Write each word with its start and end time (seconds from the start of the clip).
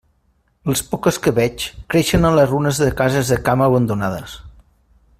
Les 0.71 0.79
poques 0.93 1.19
que 1.25 1.33
veig 1.41 1.65
creixen 1.95 2.27
a 2.29 2.33
les 2.39 2.49
runes 2.55 2.81
de 2.85 2.91
cases 3.03 3.31
de 3.35 3.39
camp 3.51 3.67
abandonades. 3.67 4.39